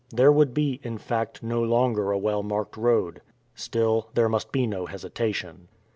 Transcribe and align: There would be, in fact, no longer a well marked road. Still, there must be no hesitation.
There 0.09 0.31
would 0.31 0.51
be, 0.55 0.79
in 0.81 0.97
fact, 0.97 1.43
no 1.43 1.61
longer 1.61 2.09
a 2.09 2.17
well 2.17 2.41
marked 2.41 2.75
road. 2.75 3.21
Still, 3.53 4.09
there 4.15 4.29
must 4.29 4.51
be 4.51 4.65
no 4.65 4.87
hesitation. 4.87 5.67